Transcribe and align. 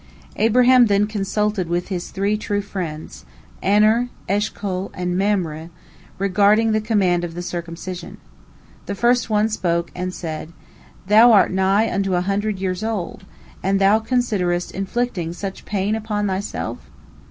"Abraham 0.47 0.87
then 0.87 1.05
consulted 1.05 1.69
with 1.69 1.89
his 1.89 2.09
three 2.09 2.35
true 2.35 2.63
friends, 2.63 3.23
Aner, 3.61 4.09
Eshcol, 4.27 4.89
and 4.95 5.15
Mamre, 5.15 5.69
regarding 6.17 6.71
the 6.71 6.81
command 6.81 7.23
of 7.23 7.35
the 7.35 7.43
circumcision. 7.43 8.17
The 8.87 8.95
first 8.95 9.29
one 9.29 9.47
spoke, 9.47 9.91
and 9.93 10.11
said, 10.11 10.53
"Thou 11.05 11.31
art 11.33 11.51
nigh 11.51 11.87
unto 11.93 12.15
a 12.15 12.21
hundred 12.21 12.57
years 12.57 12.83
old, 12.83 13.25
and 13.61 13.79
thou 13.79 13.99
considerest 13.99 14.71
inflicting 14.71 15.33
such 15.33 15.65
pain 15.65 15.93
upon 15.93 16.25
thyself?" 16.25 16.79